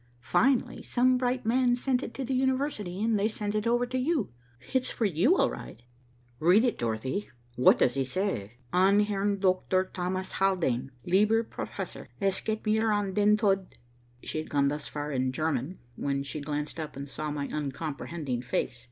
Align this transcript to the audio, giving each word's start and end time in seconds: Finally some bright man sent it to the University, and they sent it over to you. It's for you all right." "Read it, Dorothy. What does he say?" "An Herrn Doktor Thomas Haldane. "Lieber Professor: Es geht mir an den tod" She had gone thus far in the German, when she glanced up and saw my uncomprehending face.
Finally 0.25 0.81
some 0.81 1.15
bright 1.15 1.45
man 1.45 1.75
sent 1.75 2.01
it 2.01 2.11
to 2.11 2.25
the 2.25 2.33
University, 2.33 3.03
and 3.03 3.19
they 3.19 3.27
sent 3.27 3.53
it 3.53 3.67
over 3.67 3.85
to 3.85 3.99
you. 3.99 4.31
It's 4.73 4.89
for 4.89 5.05
you 5.05 5.37
all 5.37 5.51
right." 5.51 5.83
"Read 6.39 6.65
it, 6.65 6.79
Dorothy. 6.79 7.29
What 7.55 7.77
does 7.77 7.93
he 7.93 8.03
say?" 8.03 8.53
"An 8.73 9.01
Herrn 9.01 9.37
Doktor 9.39 9.91
Thomas 9.93 10.31
Haldane. 10.33 10.89
"Lieber 11.05 11.43
Professor: 11.43 12.09
Es 12.19 12.41
geht 12.41 12.65
mir 12.65 12.91
an 12.91 13.13
den 13.13 13.37
tod" 13.37 13.75
She 14.23 14.39
had 14.39 14.49
gone 14.49 14.69
thus 14.69 14.87
far 14.87 15.11
in 15.11 15.27
the 15.27 15.31
German, 15.33 15.77
when 15.95 16.23
she 16.23 16.41
glanced 16.41 16.79
up 16.79 16.95
and 16.95 17.07
saw 17.07 17.29
my 17.29 17.47
uncomprehending 17.51 18.41
face. 18.41 18.79